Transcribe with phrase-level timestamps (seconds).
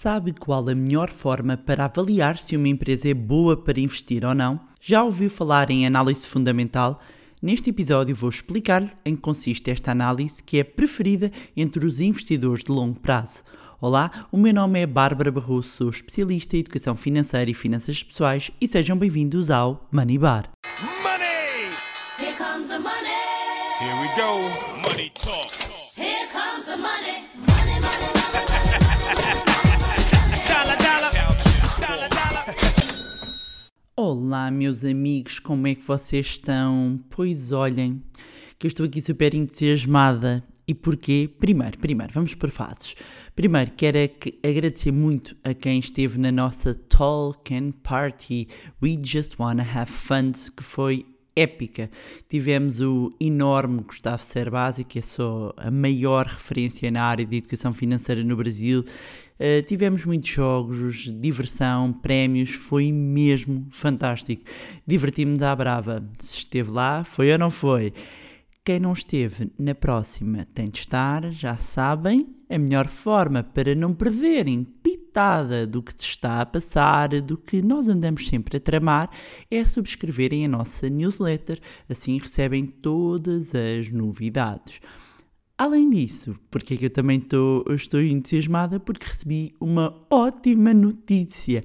[0.00, 4.32] Sabe qual a melhor forma para avaliar se uma empresa é boa para investir ou
[4.32, 4.60] não?
[4.80, 7.00] Já ouviu falar em análise fundamental?
[7.42, 12.62] Neste episódio vou explicar-lhe em que consiste esta análise que é preferida entre os investidores
[12.62, 13.42] de longo prazo.
[13.80, 18.52] Olá, o meu nome é Bárbara Barroso, sou especialista em educação financeira e finanças pessoais
[18.60, 20.48] e sejam bem-vindos ao Money Bar.
[21.02, 21.72] Money!
[22.20, 23.18] Here comes the money.
[23.80, 24.88] Here we go.
[24.88, 25.50] Money talk.
[26.00, 27.17] Here comes the money.
[33.94, 36.98] Olá, meus amigos, como é que vocês estão?
[37.10, 38.02] Pois olhem,
[38.58, 40.42] que eu estou aqui super entusiasmada.
[40.66, 41.30] E porquê?
[41.38, 42.94] Primeiro, primeiro, vamos por fases.
[43.34, 44.10] Primeiro, quero é
[44.42, 48.48] agradecer muito a quem esteve na nossa Tolkien Party
[48.82, 51.90] We Just Wanna Have Fun, que foi épica.
[52.28, 57.72] Tivemos o enorme Gustavo Cerbasi, que é só a maior referência na área de educação
[57.72, 58.84] financeira no Brasil.
[59.38, 64.42] Uh, tivemos muitos jogos, diversão, prémios, foi mesmo fantástico.
[64.86, 66.02] Diverti-me da brava.
[66.18, 67.92] Se esteve lá, foi ou não foi?
[68.68, 73.94] Quem não esteve na próxima tem de estar, já sabem, a melhor forma para não
[73.94, 79.08] perderem pitada do que se está a passar, do que nós andamos sempre a tramar,
[79.50, 84.80] é subscreverem a nossa newsletter, assim recebem todas as novidades.
[85.58, 88.78] Além disso, porque é que eu também tô, estou entusiasmada?
[88.78, 91.64] Porque recebi uma ótima notícia.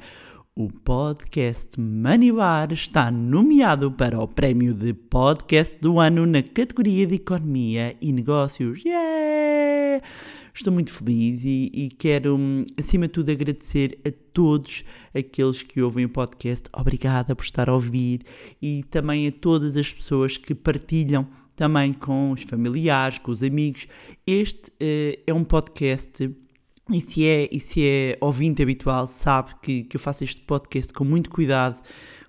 [0.56, 7.06] O podcast Money Bar está nomeado para o prémio de podcast do ano na categoria
[7.06, 8.84] de Economia e Negócios.
[8.84, 10.04] Yeah!
[10.52, 14.84] Estou muito feliz e, e quero, hum, acima de tudo, agradecer a todos
[15.14, 16.68] aqueles que ouvem o podcast.
[16.74, 18.22] Obrigada por estar a ouvir
[18.60, 23.88] e também a todas as pessoas que partilham também com os familiares, com os amigos.
[24.26, 26.30] Este eh, é um podcast
[26.92, 30.92] e se é, e se é ouvinte habitual, sabe que, que eu faço este podcast
[30.94, 31.82] com muito cuidado,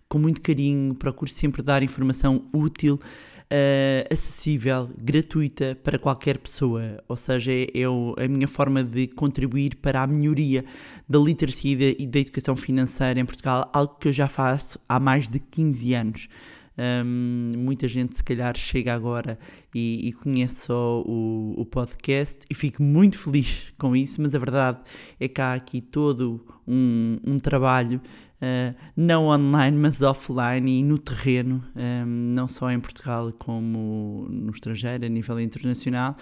[0.08, 7.02] com muito carinho, procuro sempre dar informação útil, uh, acessível, gratuita para qualquer pessoa.
[7.08, 10.64] Ou seja, é, é o- a minha forma de contribuir para a melhoria
[11.08, 14.78] da literacia e da, e da educação financeira em Portugal, algo que eu já faço
[14.88, 16.28] há mais de 15 anos.
[16.76, 19.38] Um, muita gente, se calhar, chega agora
[19.74, 24.38] e, e conhece só o, o podcast e fico muito feliz com isso, mas a
[24.38, 24.80] verdade
[25.20, 28.00] é que há aqui todo um, um trabalho,
[28.42, 34.50] uh, não online, mas offline e no terreno, um, não só em Portugal como no
[34.50, 36.16] estrangeiro, a nível internacional,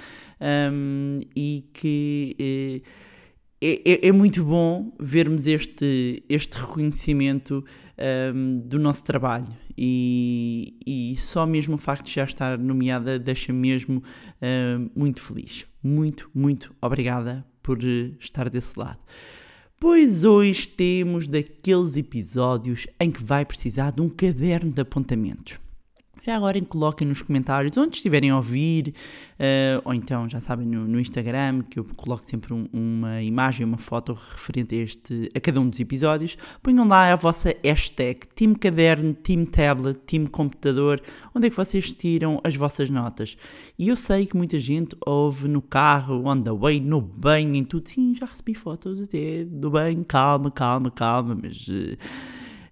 [1.34, 2.36] e que.
[2.38, 3.11] eh,
[3.62, 7.64] é, é- é muito bom vermos este, este reconhecimento
[8.34, 9.46] hum, do nosso trabalho
[9.78, 14.02] e, e só mesmo o facto de já estar nomeada deixa-me mesmo
[14.42, 15.64] hum, muito feliz.
[15.82, 18.98] Muito, muito obrigada por eh, estar desse lado.
[19.80, 25.58] Pois hoje temos daqueles episódios em que vai precisar de um caderno de apontamentos.
[26.24, 28.94] Já agora coloquem nos comentários onde estiverem a ouvir,
[29.36, 33.66] eh, ou então já sabem no, no Instagram que eu coloco sempre um- uma imagem,
[33.66, 36.38] uma foto referente a, este, a cada um dos episódios.
[36.62, 41.02] Ponham lá a vossa hashtag Team Caderno, Team Tablet, Team Computador,
[41.34, 43.36] onde é que vocês tiram as vossas notas.
[43.76, 47.64] E eu sei que muita gente ouve no carro, on the way, no banho, em
[47.64, 47.88] tudo.
[47.88, 51.66] Sim, já recebi fotos até do banho, calma, calma, calma, mas.
[51.68, 51.96] eh,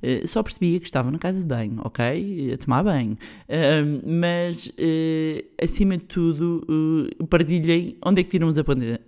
[0.03, 2.53] Uh, só percebia que estava na casa de banho, ok?
[2.55, 3.19] A tomar banho.
[3.49, 6.63] Ahm, mas, uh, acima de tudo,
[7.21, 8.57] uh, partilhem onde é que tiram os,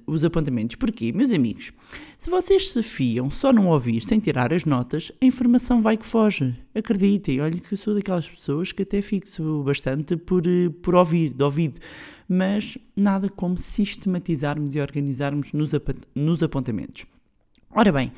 [0.07, 0.77] os apontamentos.
[0.77, 1.11] Porquê?
[1.13, 1.73] Meus amigos,
[2.19, 6.05] se vocês se fiam só não ouvir sem tirar as notas, a informação vai que
[6.05, 6.55] foge.
[6.75, 11.31] Acreditem, olha que eu sou daquelas pessoas que até fixo bastante por, uh, por ouvir,
[11.33, 11.81] de ouvido.
[12.29, 17.05] Mas nada como sistematizarmos e organizarmos nos, apa- nos apontamentos.
[17.75, 18.13] Ora bem,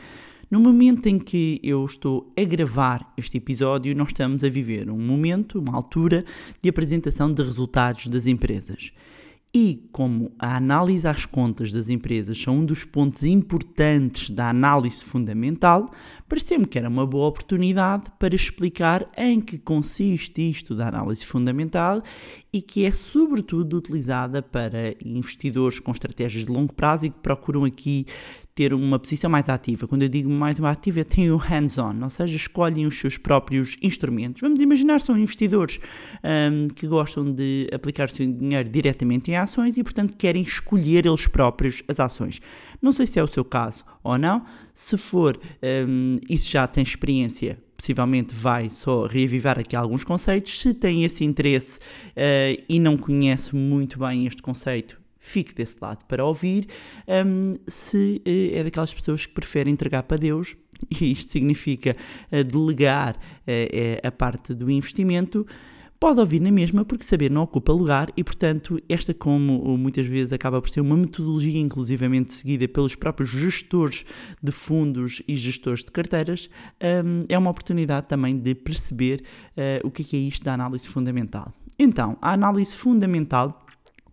[0.50, 4.99] no momento em que eu estou a gravar este episódio, nós estamos a viver um
[4.99, 6.25] momento, uma altura
[6.62, 8.93] de apresentação de resultados das empresas.
[9.56, 15.04] E como a análise às contas das empresas são um dos pontos importantes da análise
[15.04, 15.89] fundamental,
[16.28, 22.03] pareceu-me que era uma boa oportunidade para explicar em que consiste isto da análise fundamental
[22.53, 27.65] e que é sobretudo utilizada para investidores com estratégias de longo prazo e que procuram
[27.65, 28.07] aqui
[28.54, 29.89] ter uma posição mais ativa.
[29.89, 33.77] Quando eu digo mais ativa, é tem o hands-on, ou seja, escolhem os seus próprios
[33.83, 34.41] instrumentos.
[34.41, 35.80] Vamos imaginar são investidores
[36.22, 41.04] hum, que gostam de aplicar o seu dinheiro diretamente em ações e, portanto, querem escolher
[41.04, 42.41] eles próprios as ações.
[42.80, 44.45] Não sei se é o seu caso ou não.
[44.72, 45.36] Se for,
[45.89, 50.59] hum, isso já tem experiência possivelmente vai só reavivar aqui alguns conceitos.
[50.59, 51.78] Se tem esse interesse
[52.16, 56.68] eh, e não conhece muito bem este conceito, fique desse lado para ouvir.
[57.09, 60.54] Um, se uh, é daquelas pessoas que preferem entregar para Deus,
[61.00, 61.97] e isto significa
[62.30, 65.47] uh, delegar uh, a parte do investimento,
[65.98, 70.34] pode ouvir na mesma, porque saber não ocupa lugar e, portanto, esta, como muitas vezes
[70.34, 74.04] acaba por ser uma metodologia inclusivamente seguida pelos próprios gestores
[74.42, 76.50] de fundos e gestores de carteiras,
[76.82, 79.22] um, é uma oportunidade também de perceber
[79.82, 81.50] o é, que é isto da análise fundamental.
[81.78, 83.64] Então, a análise fundamental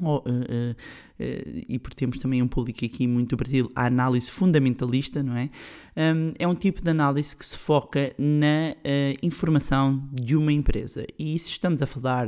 [0.04, 3.86] Oh, uh, uh, uh, e porque temos também um público aqui muito do Brasil, a
[3.86, 5.52] análise fundamentalista, não é?
[5.96, 8.76] Um, é um tipo de análise que se foca na
[9.22, 11.06] informação de uma empresa.
[11.20, 12.28] E se estamos a falar,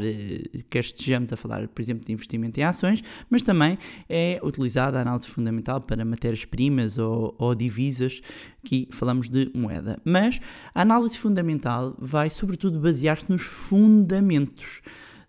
[0.69, 3.77] quer estejamos a falar, por exemplo, de investimento em ações, mas também
[4.07, 8.21] é utilizada a análise fundamental para matérias-primas ou, ou divisas,
[8.63, 9.99] aqui falamos de moeda.
[10.05, 10.39] Mas
[10.75, 14.81] a análise fundamental vai, sobretudo, basear-se nos fundamentos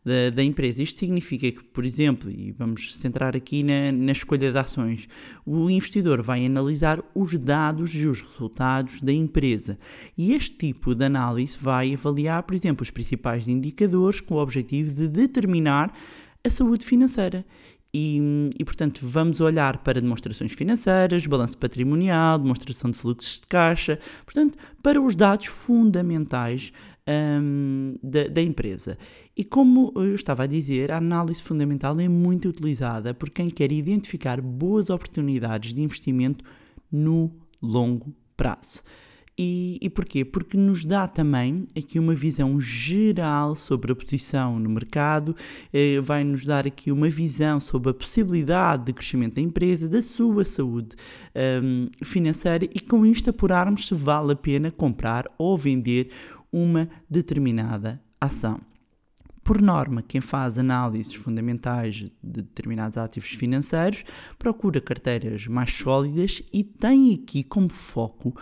[0.04, 0.82] da, da, empresa.
[0.82, 5.08] Isto significa que, por exemplo, e vamos centrar aqui na, na escolha de ações,
[5.46, 9.78] o investidor vai analisar os dados e os resultados da empresa.
[10.16, 14.92] E este tipo de análise vai avaliar, por exemplo, os principais indicadores com o objetivo
[14.94, 15.92] de determinar
[16.44, 17.44] a saúde financeira.
[17.96, 24.00] E, e, portanto, vamos olhar para demonstrações financeiras, balanço patrimonial, demonstração de fluxos de caixa,
[24.24, 26.72] portanto, para os dados fundamentais
[27.08, 28.96] um, da, da, empresa.
[29.36, 33.70] E como eu estava a dizer, a análise fundamental é muito utilizada por quem quer
[33.72, 36.44] identificar boas oportunidades de investimento
[36.90, 37.30] no
[37.60, 38.82] longo prazo.
[39.36, 40.24] E, e porquê?
[40.24, 45.34] Porque nos dá também aqui uma visão geral sobre a posição no mercado,
[45.72, 50.00] eh, vai nos dar aqui uma visão sobre a possibilidade de crescimento da empresa, da
[50.00, 50.94] sua saúde
[51.34, 56.10] um, financeira e com isto apurarmos se vale a pena comprar ou vender
[56.54, 58.60] uma determinada ação.
[59.42, 64.04] Por norma, quem faz análises fundamentais de determinados ativos financeiros
[64.38, 68.32] procura carteiras mais sólidas e tem aqui como foco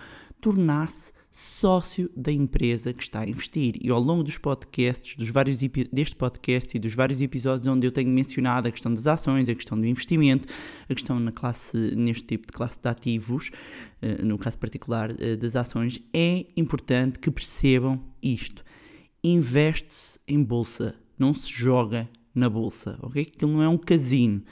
[0.43, 3.77] tornar-se sócio da empresa que está a investir.
[3.81, 5.59] E ao longo dos podcasts, dos vários
[5.91, 9.55] deste podcast e dos vários episódios onde eu tenho mencionado a questão das ações, a
[9.55, 10.47] questão do investimento,
[10.89, 13.51] a questão na classe, neste tipo de classe de ativos,
[14.03, 18.63] eh, no caso particular eh, das ações, é importante que percebam isto.
[19.25, 23.23] Investe-se em bolsa, não se joga na bolsa, ok?
[23.23, 24.43] Aquilo não é um casino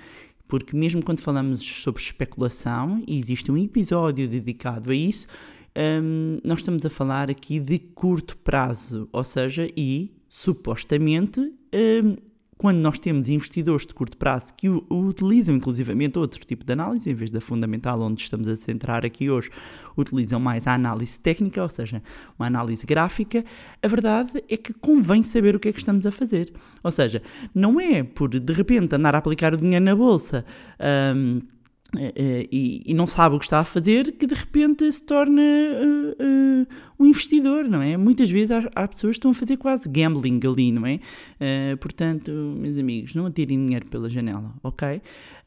[0.50, 5.28] porque mesmo quando falamos sobre especulação, existe um episódio dedicado a isso,
[5.76, 12.16] um, nós estamos a falar aqui de curto prazo, ou seja, e supostamente um,
[12.60, 17.14] quando nós temos investidores de curto prazo que utilizam inclusivamente outro tipo de análise, em
[17.14, 19.48] vez da fundamental onde estamos a centrar aqui hoje,
[19.96, 22.02] utilizam mais a análise técnica, ou seja,
[22.38, 23.42] uma análise gráfica,
[23.82, 26.52] a verdade é que convém saber o que é que estamos a fazer.
[26.84, 27.22] Ou seja,
[27.54, 30.44] não é por de repente andar a aplicar o dinheiro na bolsa.
[31.16, 31.40] Um,
[31.96, 36.10] e, e, não sabe o que está a fazer, que de repente se torna uh,
[36.22, 36.66] uh,
[36.98, 37.96] um investidor, não é?
[37.96, 41.00] Muitas vezes há, há, pessoas que estão a fazer quase gambling ali, não é?
[41.40, 45.02] Uh, portanto, meus amigos, não atirem dinheiro pela janela, ok?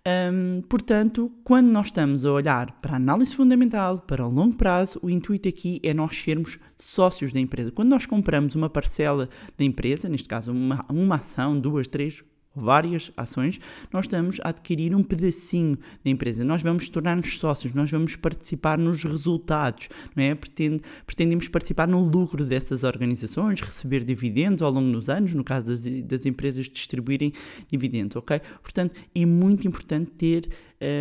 [0.06, 5.00] Um, portanto, quando nós estamos a olhar para a análise fundamental, para o longo prazo,
[5.01, 7.72] o intuito aqui é nós sermos sócios da empresa.
[7.72, 12.22] Quando nós compramos uma parcela da empresa, neste caso uma, uma ação, duas, três,
[12.56, 13.60] várias ações,
[13.92, 16.44] nós estamos a adquirir um pedacinho da empresa.
[16.44, 20.36] Nós vamos tornar-nos sócios, nós vamos participar nos resultados, não é?
[20.36, 25.68] Pretende, pretendemos participar no lucro dessas organizações, receber dividendos ao longo dos anos, no caso
[25.68, 27.34] das, das empresas distribuírem
[27.70, 28.39] dividendos, ok?
[28.62, 30.50] Portanto, é muito importante ter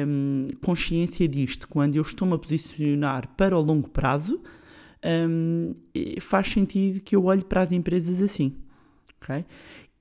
[0.06, 1.68] um, consciência disto.
[1.68, 4.40] Quando eu estou-me a posicionar para o longo prazo,
[5.04, 5.74] um,
[6.20, 8.56] faz sentido que eu olhe para as empresas assim,
[9.20, 9.44] ok?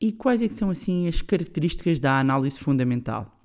[0.02, 3.38] E quais é são assim as características da análise fundamental?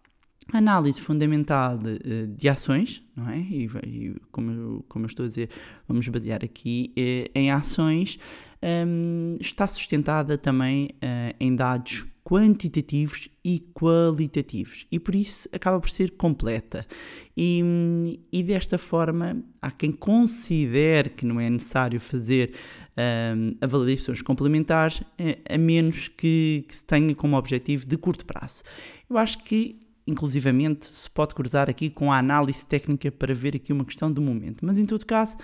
[0.53, 3.39] Análise fundamental de, eh, de ações, não é?
[3.39, 5.51] E, e como, eu, como, eu, estou a dizer,
[5.87, 8.19] vamos basear aqui eh, em ações,
[8.63, 15.89] um, está sustentada também uh, em dados quantitativos e qualitativos e por isso acaba por
[15.89, 16.85] ser completa.
[17.37, 22.53] E, e desta forma, há quem considere que não é necessário fazer
[22.97, 25.03] um, avaliações complementares,
[25.49, 28.63] a, a menos que, que se tenha como objetivo de curto prazo.
[29.09, 33.73] Eu acho que inclusivamente se pode cruzar aqui com a análise técnica para ver aqui
[33.73, 35.37] uma questão do momento, mas em todo caso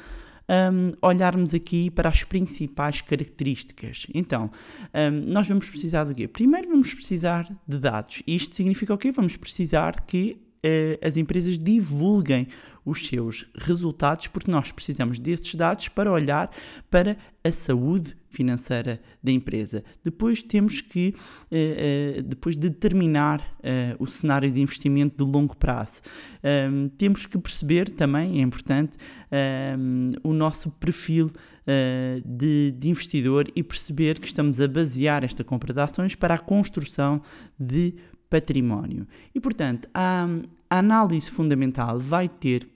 [0.48, 4.06] um, olharmos aqui para as principais características.
[4.14, 4.50] Então,
[4.94, 6.28] um, nós vamos precisar do quê?
[6.28, 8.22] Primeiro vamos precisar de dados.
[8.26, 9.12] Isto significa o quê?
[9.12, 12.48] Vamos precisar que eh, as empresas divulguem
[12.84, 16.50] os seus resultados, porque nós precisamos desses dados para olhar
[16.90, 19.84] para a saúde financeira da empresa.
[20.02, 21.14] Depois temos que
[21.50, 26.00] eh, eh, depois determinar eh, o cenário de investimento de longo prazo.
[26.42, 28.96] Um, temos que perceber também, é importante,
[29.78, 35.44] um, o nosso perfil uh, de, de investidor e perceber que estamos a basear esta
[35.44, 37.20] compra de ações para a construção
[37.58, 37.94] de
[38.32, 39.06] património.
[39.34, 40.26] E, portanto, a,
[40.70, 42.66] análise fundamental vai ter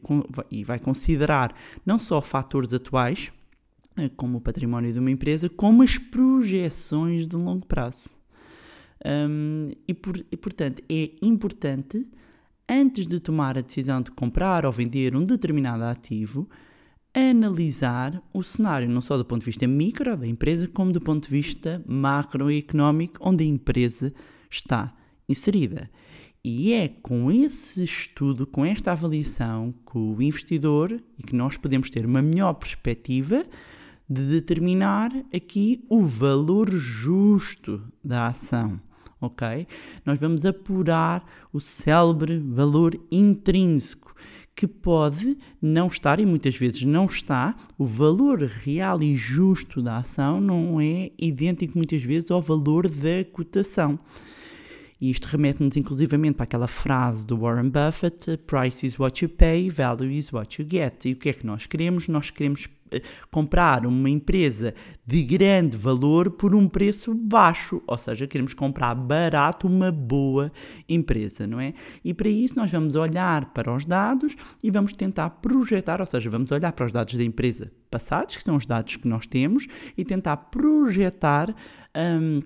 [0.50, 3.32] e vai considerar não só fatores atuais,
[3.96, 8.10] eh, como o património de uma empresa, como as projeções de longo prazo.
[9.02, 12.06] Hum, e, por- e, portanto, é importante,
[12.68, 16.46] antes de tomar a decisão de comprar ou vender um determinado ativo,
[17.14, 21.24] analisar o cenário, não só do ponto de vista micro da empresa, como do ponto
[21.24, 24.12] de vista macroeconómico, onde a empresa
[24.50, 24.94] está
[25.28, 25.90] inserida.
[26.44, 31.90] E é com esse estudo, com esta avaliação, que o investidor e que nós podemos
[31.90, 33.44] ter uma melhor perspectiva
[34.08, 38.80] de determinar aqui o valor justo da ação.
[39.20, 39.66] Ok?
[40.04, 44.14] Nós vamos apurar o célebre valor intrínseco,
[44.54, 49.96] que pode não estar, e muitas vezes não está, o valor real e justo da
[49.96, 53.98] ação não é idêntico muitas vezes ao valor da cotação.
[55.00, 59.68] E isto remete-nos inclusivamente para aquela frase do Warren Buffett: Price is what you pay,
[59.68, 61.04] value is what you get.
[61.04, 62.08] E o que é que nós queremos?
[62.08, 64.74] Nós queremos eh, comprar uma empresa
[65.06, 70.50] de grande valor por um preço baixo, ou seja, queremos comprar barato uma boa
[70.88, 71.74] empresa, não é?
[72.02, 76.30] E para isso nós vamos olhar para os dados e vamos tentar projetar, ou seja,
[76.30, 79.66] vamos olhar para os dados da empresa passados, que são os dados que nós temos,
[79.96, 81.54] e tentar projetar.
[81.94, 82.40] hum,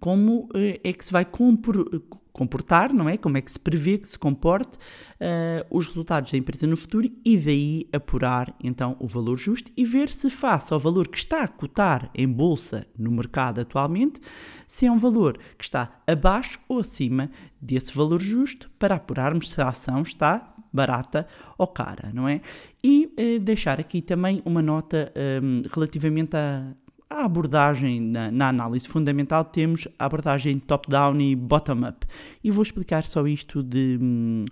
[0.00, 1.88] como eh, é que se vai compor-
[2.32, 3.16] comportar, não é?
[3.16, 4.78] Como é que se prevê que se comporte
[5.20, 9.84] eh, os resultados da empresa no futuro e daí apurar então o valor justo e
[9.84, 14.20] ver se face ao valor que está a cotar em bolsa no mercado atualmente,
[14.66, 19.60] se é um valor que está abaixo ou acima desse valor justo para apurarmos se
[19.60, 22.40] a ação está barata ou cara, não é?
[22.82, 25.12] E eh, deixar aqui também uma nota
[25.42, 26.74] hum, relativamente a,
[27.12, 32.06] a abordagem na, na análise fundamental temos a abordagem top-down e bottom-up.
[32.42, 34.44] E vou explicar só isto de, hum,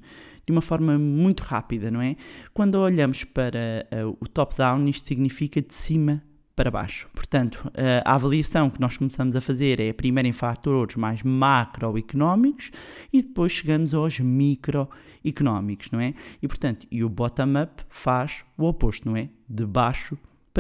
[0.47, 2.17] de uma forma muito rápida, não é?
[2.53, 6.23] Quando olhamos para eh, o top-down, isto significa de cima
[6.55, 7.09] para baixo.
[7.15, 12.71] Portanto, eh, a avaliação que nós começamos a fazer é primeiro em fatores mais macroeconómicos
[13.11, 16.13] e depois chegamos aos microeconómicos, não é?
[16.43, 19.31] E portanto, e o bottom-up faz o oposto, não é?
[19.49, 20.19] De baixo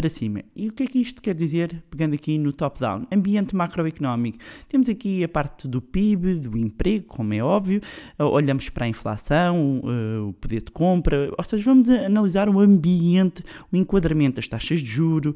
[0.08, 0.42] cima.
[0.54, 3.06] E o que é que isto quer dizer, pegando aqui no top-down?
[3.12, 4.38] Ambiente macroeconómico.
[4.68, 7.80] Temos aqui a parte do PIB, do emprego, como é óbvio,
[8.18, 12.60] eh, olhamos para a inflação, eh, o poder de compra, ou seja, vamos analisar o
[12.60, 15.34] ambiente, o enquadramento das taxas de juro,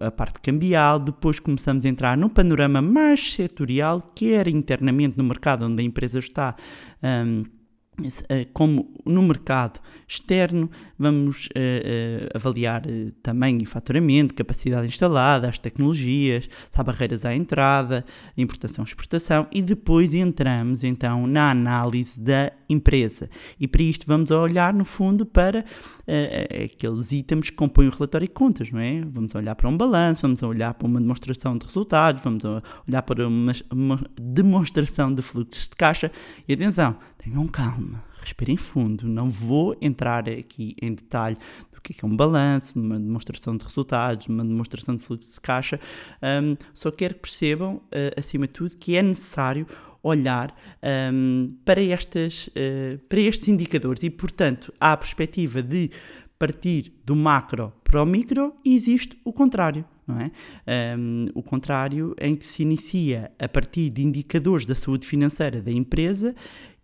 [0.00, 5.66] a parte cambial, depois começamos a entrar no panorama mais setorial, quer internamente no mercado
[5.66, 6.56] onde a empresa está,
[7.02, 7.44] eh,
[8.52, 9.80] como no mercado
[10.12, 16.82] externo, vamos eh, eh, avaliar eh, também o faturamento, capacidade instalada, as tecnologias, se há
[16.82, 18.04] barreiras à entrada,
[18.36, 23.28] importação, exportação e depois entramos então na análise da empresa.
[23.58, 25.64] E para isto vamos olhar no fundo para
[26.06, 29.00] eh, aqueles itens que compõem o relatório de contas, não é?
[29.00, 33.26] Vamos olhar para um balanço, vamos olhar para uma demonstração de resultados, vamos olhar para
[33.26, 36.12] uma, uma demonstração de fluxos de caixa
[36.46, 37.91] e atenção, tenham calma,
[38.22, 41.36] respirem fundo, não vou entrar aqui em detalhe
[41.72, 45.34] do que é, que é um balanço, uma demonstração de resultados, uma demonstração de fluxo
[45.34, 45.80] de caixa,
[46.22, 49.66] hum, só quero que percebam, eh, acima de tudo, que é necessário
[50.02, 50.54] olhar
[51.12, 54.02] hum, para, estas, eh, para estes indicadores.
[54.02, 55.90] E, portanto, há a perspectiva de
[56.38, 60.30] partir do macro para o micro e existe o contrário, não é?
[60.96, 65.70] Um, o contrário em que se inicia a partir de indicadores da saúde financeira da
[65.70, 66.34] empresa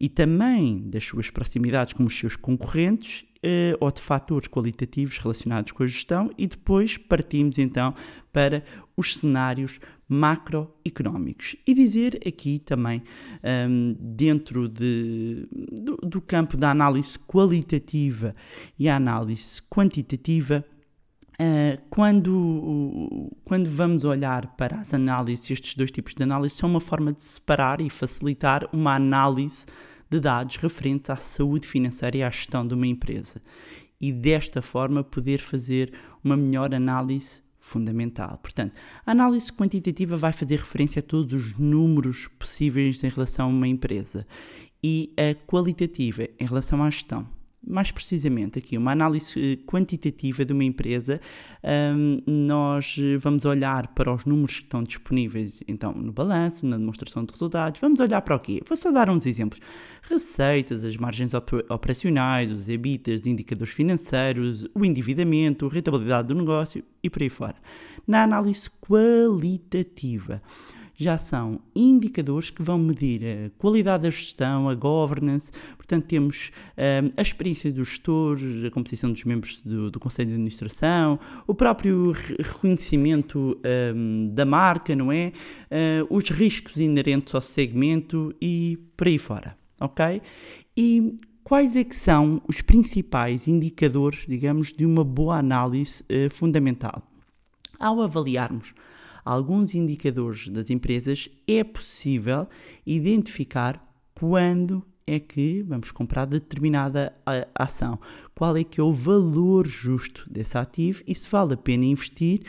[0.00, 5.70] e também das suas proximidades com os seus concorrentes eh, ou de fatores qualitativos relacionados
[5.70, 7.94] com a gestão e depois partimos então
[8.32, 8.64] para
[8.96, 11.54] os cenários macroeconómicos.
[11.66, 13.02] E dizer aqui também,
[13.68, 18.34] um, dentro de, do, do campo da análise qualitativa
[18.78, 20.77] e a análise quantitativa, Uh,
[21.90, 27.12] quando, quando vamos olhar para as análises, estes dois tipos de análise são uma forma
[27.12, 29.64] de separar e facilitar uma análise
[30.10, 33.40] de dados referentes à saúde financeira e à gestão de uma empresa.
[34.00, 35.92] E desta forma poder fazer
[36.24, 38.38] uma melhor análise fundamental.
[38.38, 38.72] Portanto,
[39.04, 43.68] a análise quantitativa vai fazer referência a todos os números possíveis em relação a uma
[43.68, 44.26] empresa.
[44.82, 47.26] e a qualitativa em relação à gestão.
[47.70, 51.20] Mais precisamente, aqui, uma análise eh, quantitativa de uma empresa,
[51.62, 56.78] hum, nós eh, vamos olhar para os números que estão disponíveis, então, no balanço, na
[56.78, 57.80] demonstração de resultados.
[57.80, 58.62] Vamos olhar para o quê?
[58.66, 59.60] Vou só dar uns exemplos.
[60.02, 66.82] Receitas, as margens op- operacionais, os EBITDAs, indicadores financeiros, o endividamento, a rentabilidade do negócio
[67.02, 67.56] e por aí fora.
[68.06, 70.42] Na análise qualitativa,
[71.00, 77.12] já são indicadores que vão medir a qualidade da gestão, a governance, portanto temos hum,
[77.16, 82.10] a experiência dos gestores, a composição dos membros do, do Conselho de Administração, o próprio
[82.10, 83.56] re- reconhecimento
[83.94, 85.32] hum, da marca, não é?
[85.70, 90.20] Ah, os riscos inerentes ao segmento e por aí fora, ok?
[90.76, 91.14] E
[91.44, 97.02] quais é que são os principais indicadores, digamos, de uma boa análise eh, fundamental?
[97.78, 98.74] Ao avaliarmos
[99.28, 102.48] alguns indicadores das empresas, é possível
[102.86, 107.14] identificar quando é que vamos comprar determinada
[107.54, 107.98] ação,
[108.34, 112.40] qual é que é o valor justo desse ativo e se vale a pena investir,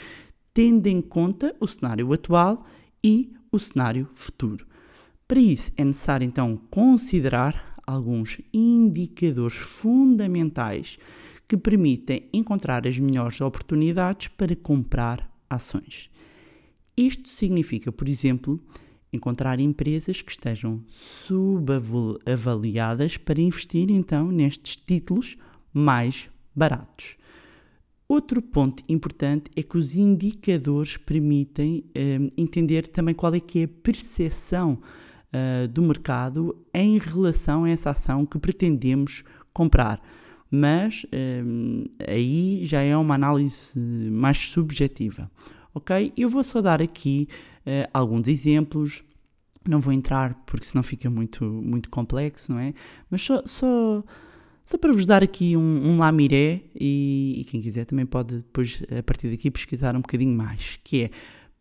[0.53, 2.65] tendo em conta o cenário atual
[3.03, 4.65] e o cenário futuro.
[5.27, 10.97] Para isso é necessário então considerar alguns indicadores fundamentais
[11.45, 16.09] que permitem encontrar as melhores oportunidades para comprar ações.
[16.99, 18.61] Isto significa, por exemplo,
[19.13, 20.83] encontrar empresas que estejam
[21.25, 25.37] subavaliadas para investir então nestes títulos
[25.73, 27.15] mais baratos.
[28.05, 33.63] Outro ponto importante é que os indicadores permitem eh, entender também qual é que é
[33.63, 34.81] a percepção
[35.31, 40.01] ah, do mercado em relação a essa ação que pretendemos comprar.
[40.51, 41.43] Mas eh,
[42.05, 43.79] aí já é uma análise
[44.11, 45.31] mais subjetiva.
[45.73, 46.13] Ok?
[46.17, 47.27] Eu vou só dar aqui
[47.65, 49.03] eh, alguns exemplos.
[49.67, 52.73] Não vou entrar porque senão fica muito, muito complexo, não é?
[53.09, 54.03] Mas só, só,
[54.65, 58.81] só para vos dar aqui um, um lamiré e, e quem quiser também pode depois,
[58.97, 61.11] a partir daqui, pesquisar um bocadinho mais, que é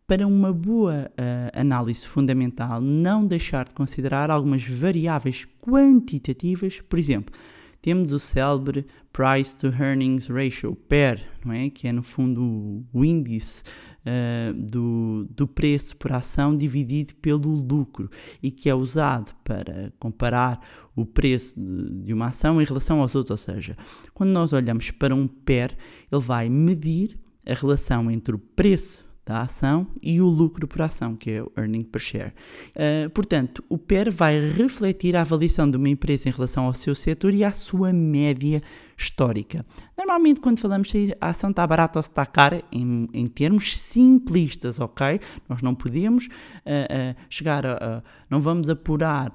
[0.09, 7.31] para uma boa ah, análise fundamental, não deixar de considerar algumas variáveis quantitativas, por exemplo,
[7.79, 11.69] temos o célebre Price to Earnings Ratio, PER, não é?
[11.69, 13.61] que é no fundo o índice
[14.05, 18.09] ah, do, do preço por ação dividido pelo lucro
[18.41, 20.59] e que é usado para comparar
[20.95, 23.47] o preço de uma ação em relação aos outros.
[23.47, 23.77] Ou seja,
[24.13, 25.75] quando nós olhamos para um PER,
[26.11, 31.15] ele vai medir a relação entre o preço da ação e o lucro por ação,
[31.15, 32.33] que é o earning per share.
[32.75, 36.95] Uh, portanto, o PER vai refletir a avaliação de uma empresa em relação ao seu
[36.95, 38.61] setor e à sua média
[38.97, 39.63] histórica.
[39.97, 43.77] Normalmente, quando falamos se a ação está barata ou se está cara, em, em termos
[43.77, 45.19] simplistas, ok?
[45.47, 49.31] Nós não podemos uh, uh, chegar a, a- Não vamos apurar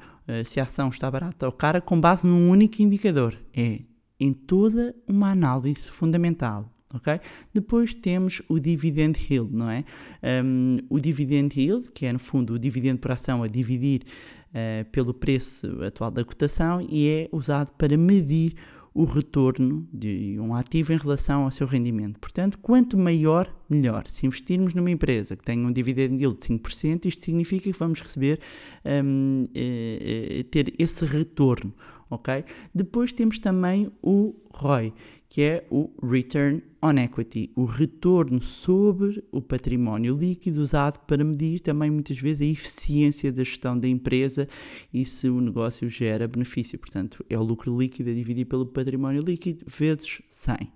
[0.46, 3.36] se a ação está barata ou cara com base num único indicador.
[3.54, 3.82] É
[4.18, 6.73] em toda uma análise fundamental.
[6.94, 7.20] Ok?
[7.52, 9.84] Depois temos o dividend yield, não é?
[10.22, 14.02] Um, o dividend yield, que é no fundo o dividendo por ação a dividir
[14.50, 18.54] uh, pelo preço atual da cotação e é usado para medir
[18.94, 22.20] o retorno de um ativo em relação ao seu rendimento.
[22.20, 24.06] Portanto, quanto maior, melhor.
[24.06, 28.00] Se investirmos numa empresa que tenha um dividend yield de 5%, isto significa que vamos
[28.00, 28.38] receber,
[28.84, 31.74] um, eh, eh, ter esse retorno,
[32.08, 32.44] ok?
[32.72, 34.92] Depois temos também o ROI,
[35.34, 41.58] que é o Return on Equity, o retorno sobre o património líquido usado para medir
[41.58, 44.46] também muitas vezes a eficiência da gestão da empresa
[44.92, 46.78] e se o negócio gera benefício.
[46.78, 50.70] Portanto, é o lucro líquido a dividir pelo património líquido vezes 100.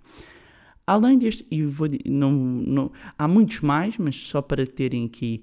[0.85, 5.41] Além deste, e vou, não, não, há muitos mais, mas só para terem aqui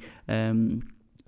[0.54, 0.80] um,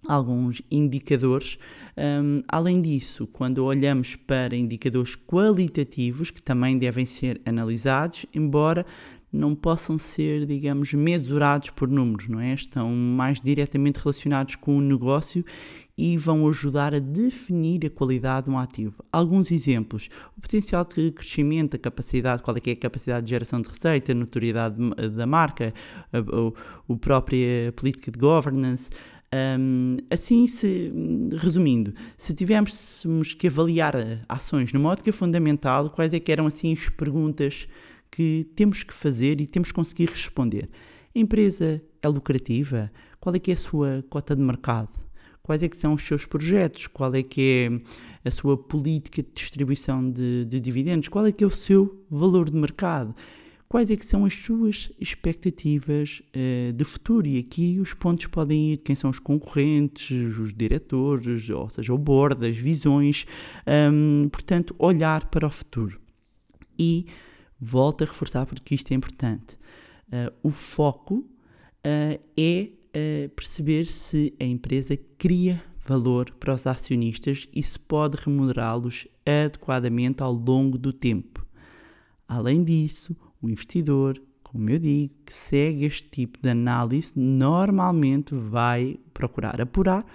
[0.07, 1.57] alguns indicadores.
[1.97, 8.85] Um, além disso, quando olhamos para indicadores qualitativos, que também devem ser analisados, embora
[9.31, 12.53] não possam ser, digamos, mensurados por números, não é?
[12.53, 15.43] Estão mais diretamente relacionados com o negócio
[15.97, 19.03] e vão ajudar a definir a qualidade de um ativo.
[19.11, 23.31] Alguns exemplos: o potencial de crescimento, a capacidade, qual é que é a capacidade de
[23.31, 25.73] geração de receita, a notoriedade de- da marca,
[26.13, 26.53] a, o,
[26.87, 28.89] o própria política de governance.
[29.33, 30.91] Um, assim, se,
[31.35, 36.71] resumindo, se tivéssemos que avaliar eh, ações numa ótica fundamental, quais é que eram assim
[36.71, 37.67] as perguntas
[38.09, 40.69] que temos que fazer e temos que conseguir responder?
[41.13, 42.89] A empresa é lucrativa?
[43.19, 44.89] Qual é que é a sua cota de mercado?
[45.43, 46.87] Quais é que são os seus projetos?
[46.87, 47.81] Qual é que
[48.23, 51.09] é a sua política de distribuição de, de dividendos?
[51.09, 53.13] Qual é que é o seu valor de mercado?
[53.69, 57.27] Quais é que são as suas expectativas uh, de futuro.
[57.27, 61.93] E aqui os pontos podem ir de quem são os concorrentes, os diretores, ou seja,
[61.93, 63.25] o board, as visões.
[63.67, 65.99] Um, portanto, olhar para o futuro.
[66.79, 67.07] E
[67.59, 69.57] volto a reforçar porque isto é importante.
[70.07, 72.69] Uh, o foco uh, é
[73.35, 80.33] perceber se a empresa cria valor para os acionistas e se pode remunerá-los adequadamente ao
[80.33, 81.45] longo do tempo.
[82.27, 88.99] Além disso, o investidor, como eu digo, que segue este tipo de análise, normalmente vai
[89.13, 90.05] procurar apurar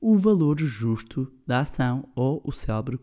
[0.00, 2.98] o valor justo da ação ou o célebre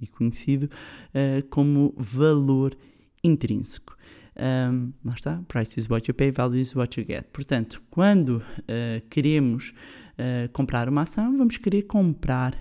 [0.00, 2.76] e conhecido uh, como valor
[3.22, 3.96] intrínseco.
[4.36, 7.24] Um, lá está, price is what you pay, value is what you get.
[7.32, 9.72] Portanto, quando uh, queremos
[10.18, 12.54] uh, comprar uma ação, vamos querer comprar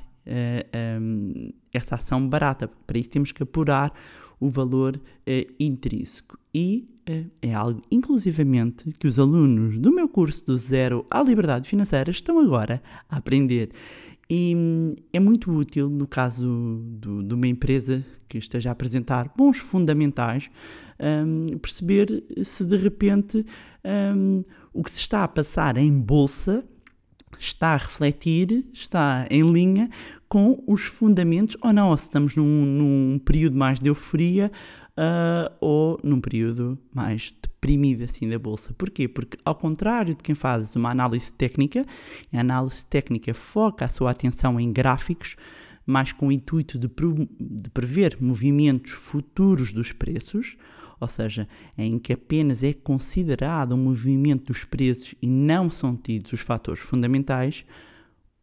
[1.02, 2.70] um, essa ação barata.
[2.88, 3.94] Para isso temos que apurar
[4.44, 5.00] o valor
[5.60, 6.38] intrínseco.
[6.54, 6.88] E
[7.42, 12.40] é algo, inclusivamente, que os alunos do meu curso do Zero à Liberdade Financeira estão
[12.40, 13.72] agora a aprender.
[14.30, 19.32] E hum, é muito útil no caso do, de uma empresa que esteja a apresentar
[19.36, 20.50] bons fundamentais,
[21.00, 23.46] um, perceber se de repente
[24.16, 26.66] um, o que se está a passar em bolsa
[27.38, 29.90] está a refletir, está em linha
[30.34, 34.52] com os fundamentos ou não, ou se estamos num, num período mais de euforia
[34.98, 38.74] uh, ou num período mais deprimido assim da bolsa.
[38.76, 39.08] Porquê?
[39.08, 41.86] Porque ao contrário de quem faz uma análise técnica,
[42.34, 45.36] a análise técnica foca a sua atenção em gráficos,
[45.86, 46.88] mais com o intuito de,
[47.40, 50.58] de prever movimentos futuros dos preços,
[51.00, 56.34] ou seja, em que apenas é considerado um movimento dos preços e não são tidos
[56.34, 57.64] os fatores fundamentais,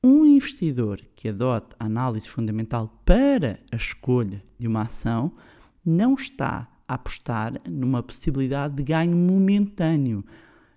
[0.02, 5.32] um investidor que adote a análise fundamental para a escolha de uma ação
[5.84, 10.24] não está a apostar numa possibilidade de ganho momentâneo.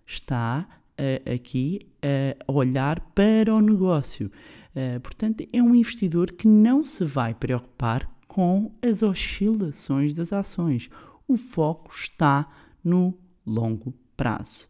[0.05, 4.29] Está uh, aqui a olhar para o negócio.
[4.75, 10.89] Uh, portanto, é um investidor que não se vai preocupar com as oscilações das ações.
[11.27, 12.49] O foco está
[12.83, 14.67] no longo prazo.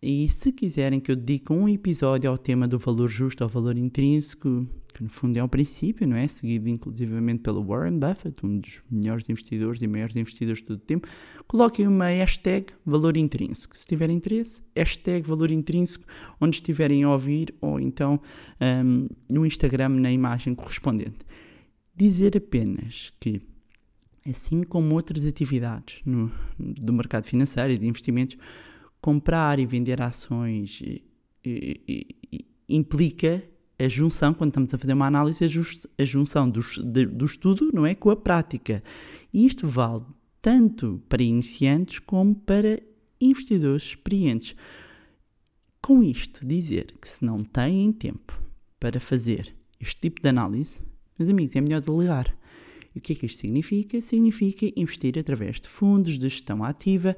[0.00, 3.76] E se quiserem que eu dedique um episódio ao tema do valor justo ao valor
[3.76, 6.28] intrínseco, que no fundo é um princípio, não é?
[6.28, 10.82] Seguido inclusivamente pelo Warren Buffett, um dos melhores investidores e maiores investidores de todo o
[10.82, 11.08] tempo,
[11.48, 13.76] coloquem uma hashtag valor intrínseco.
[13.76, 16.04] Se tiverem interesse, hashtag valor intrínseco,
[16.40, 18.20] onde estiverem a ouvir, ou então
[18.60, 21.18] um, no Instagram, na imagem correspondente.
[21.96, 23.42] Dizer apenas que
[24.28, 28.36] assim como outras atividades no, do mercado financeiro e de investimentos,
[29.00, 31.04] comprar e vender ações e,
[31.44, 33.42] e, e, implica
[33.78, 37.24] a junção, quando estamos a fazer uma análise, a, just, a junção do, de, do
[37.24, 38.82] estudo não é, com a prática.
[39.32, 40.04] E isto vale
[40.42, 42.82] tanto para iniciantes como para
[43.20, 44.56] investidores experientes.
[45.80, 48.40] Com isto, dizer que se não têm tempo
[48.80, 50.82] para fazer este tipo de análise,
[51.16, 52.36] meus amigos, é melhor delegar.
[52.94, 54.02] E o que é que isto significa?
[54.02, 57.16] Significa investir através de fundos de gestão ativa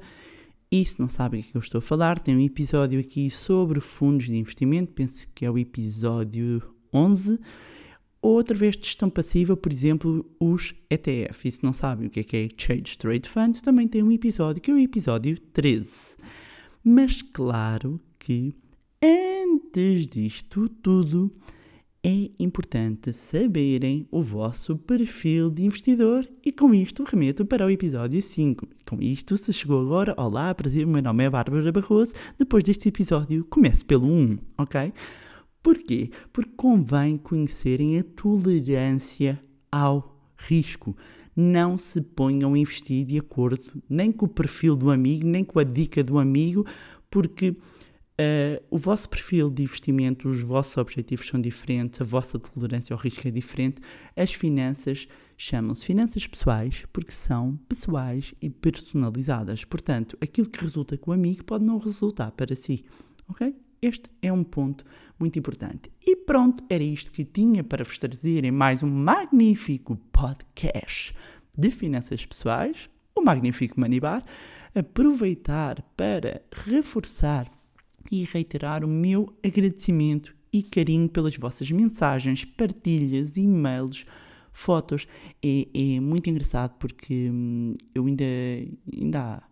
[0.71, 3.81] e se não sabem o que eu estou a falar, tem um episódio aqui sobre
[3.81, 7.37] fundos de investimento, penso que é o episódio 11,
[8.21, 11.47] ou através de gestão passiva, por exemplo, os ETF.
[11.47, 14.11] E se não sabem o que é que é Exchange Trade Fund, também tem um
[14.13, 16.15] episódio, que é o episódio 13.
[16.81, 18.55] Mas claro que
[19.03, 21.35] antes disto tudo,
[22.03, 28.19] é importante saberem o vosso perfil de investidor e com isto remeto para o episódio
[28.19, 28.67] 5.
[28.87, 32.13] Com isto, se chegou agora, olá, prazer, meu nome é Bárbara Barroso.
[32.39, 34.91] Depois deste episódio, comece pelo 1, ok?
[35.61, 36.09] Porquê?
[36.33, 39.39] Porque convém conhecerem a tolerância
[39.71, 40.97] ao risco.
[41.35, 45.59] Não se ponham a investir de acordo nem com o perfil do amigo, nem com
[45.59, 46.65] a dica do amigo,
[47.11, 47.55] porque
[48.21, 52.99] Uh, o vosso perfil de investimento, os vossos objetivos são diferentes, a vossa tolerância ao
[52.99, 53.81] risco é diferente.
[54.15, 59.65] As finanças chamam-se finanças pessoais porque são pessoais e personalizadas.
[59.65, 62.85] Portanto, aquilo que resulta com o amigo pode não resultar para si.
[63.27, 63.55] Ok?
[63.81, 64.85] Este é um ponto
[65.17, 65.91] muito importante.
[66.05, 71.15] E pronto, era isto que tinha para vos trazer em mais um magnífico podcast
[71.57, 74.23] de finanças pessoais, o Magnífico Manibar.
[74.75, 77.51] Aproveitar para reforçar
[78.09, 84.05] e reiterar o meu agradecimento e carinho pelas vossas mensagens, partilhas, e-mails,
[84.51, 85.07] fotos.
[85.43, 88.23] É, é muito engraçado porque hum, eu ainda,
[88.93, 89.43] ainda há,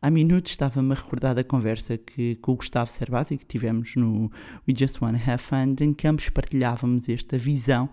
[0.00, 4.30] há minutos estava-me a recordar da conversa que, com o Gustavo Cerbasi que tivemos no
[4.66, 7.88] We Just Wanna Have Fun, em que ambos partilhávamos esta visão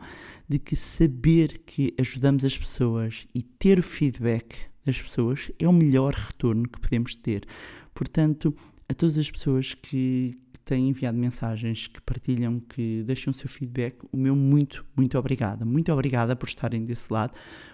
[0.47, 4.55] de que saber que ajudamos as pessoas e ter o feedback
[4.85, 7.47] das pessoas é o melhor retorno que podemos ter.
[7.93, 8.55] Portanto,
[8.87, 13.97] a todas as pessoas que têm enviado mensagens, que partilham, que deixam o seu feedback,
[14.11, 15.63] o meu muito, muito obrigada.
[15.63, 17.33] Muito obrigada por estarem desse lado,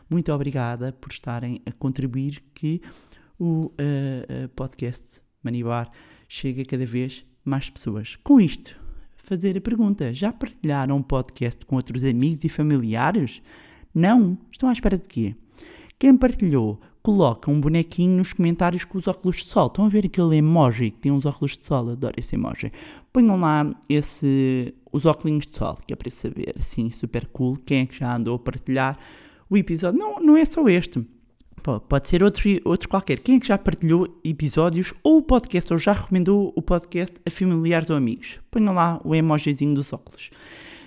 [0.09, 2.81] muito obrigada por estarem a contribuir que
[3.39, 5.89] o eh, eh, podcast Manibar
[6.27, 8.17] chegue a cada vez mais pessoas.
[8.17, 8.79] Com isto,
[9.15, 13.41] fazer a pergunta: já partilharam um podcast com outros amigos e familiares?
[13.95, 14.37] Não?
[14.51, 15.35] Estão à espera de quê?
[15.97, 19.67] Quem partilhou, coloca um bonequinho nos comentários com os óculos de sol.
[19.67, 21.89] Estão a ver aquele emoji que tem uns óculos de sol?
[21.89, 22.71] Adoro esse emoji.
[23.11, 27.81] Ponham lá esse, os óculos de sol, que é para saber, assim, super cool, quem
[27.81, 28.97] é que já andou a partilhar
[29.49, 29.99] o episódio.
[29.99, 31.05] Não, não é só este.
[31.87, 33.19] Pode ser outro, outro qualquer.
[33.19, 37.29] Quem é que já partilhou episódios ou o podcast, ou já recomendou o podcast a
[37.29, 38.39] familiares ou amigos?
[38.49, 40.31] Ponham lá o emojizinho dos óculos.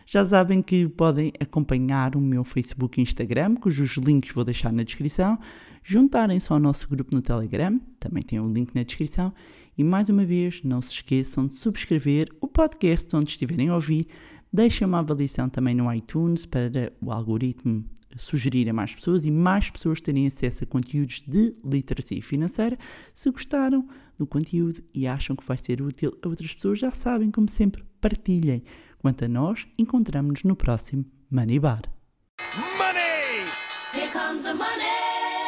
[0.06, 4.82] Já sabem que podem acompanhar o meu Facebook e Instagram, cujos links vou deixar na
[4.82, 5.38] descrição.
[5.86, 9.34] Juntarem-se ao nosso grupo no Telegram, também tem um link na descrição.
[9.76, 14.06] E mais uma vez, não se esqueçam de subscrever o podcast onde estiverem a ouvir.
[14.50, 17.84] Deixem uma avaliação também no iTunes para o algoritmo
[18.16, 22.78] sugerir a mais pessoas e mais pessoas terem acesso a conteúdos de literacia financeira.
[23.14, 23.86] Se gostaram
[24.18, 27.84] do conteúdo e acham que vai ser útil a outras pessoas, já sabem, como sempre,
[28.00, 28.62] partilhem.
[28.98, 31.82] Quanto a nós, encontramos-nos no próximo Money Bar.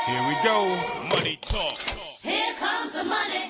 [0.06, 0.68] Here we go.
[1.16, 1.76] Money talk.
[2.22, 3.45] Here comes the money.